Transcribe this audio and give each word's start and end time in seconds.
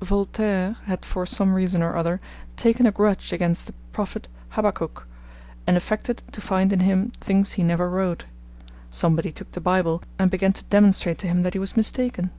Voltaire 0.00 0.76
had 0.84 1.04
for 1.04 1.26
some 1.26 1.52
reason 1.52 1.82
or 1.82 1.96
other 1.96 2.20
taken 2.56 2.86
a 2.86 2.92
grudge 2.92 3.32
against 3.32 3.66
the 3.66 3.72
prophet 3.90 4.28
Habakkuk, 4.50 5.04
and 5.66 5.76
affected 5.76 6.22
to 6.30 6.40
find 6.40 6.72
in 6.72 6.78
him 6.78 7.10
things 7.20 7.54
he 7.54 7.64
never 7.64 7.90
wrote. 7.90 8.24
Somebody 8.92 9.32
took 9.32 9.50
the 9.50 9.60
Bible 9.60 10.00
and 10.16 10.30
began 10.30 10.52
to 10.52 10.62
demonstrate 10.66 11.18
to 11.18 11.26
him 11.26 11.42
that 11.42 11.54
he 11.54 11.58
was 11.58 11.76
mistaken. 11.76 12.30